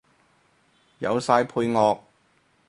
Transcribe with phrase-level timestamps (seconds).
[0.97, 1.99] 有晒配樂